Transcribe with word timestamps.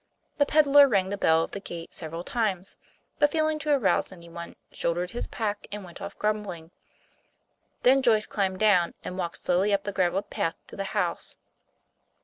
The 0.39 0.47
peddler 0.47 0.87
rang 0.87 1.09
the 1.09 1.15
bell 1.17 1.43
of 1.43 1.51
the 1.51 1.59
gate 1.59 1.93
several 1.93 2.23
times, 2.23 2.75
but 3.19 3.31
failing 3.31 3.59
to 3.59 3.69
arouse 3.75 4.11
any 4.11 4.29
one, 4.29 4.55
shouldered 4.71 5.11
his 5.11 5.27
pack 5.27 5.67
and 5.71 5.83
went 5.83 6.01
off 6.01 6.17
grumbling. 6.17 6.71
Then 7.83 8.01
Joyce 8.01 8.25
climbed 8.25 8.57
down 8.59 8.95
and 9.03 9.15
walked 9.15 9.37
slowly 9.43 9.71
up 9.71 9.83
the 9.83 9.91
gravelled 9.93 10.31
path 10.31 10.55
to 10.69 10.75
the 10.75 10.85
house. 10.97 11.37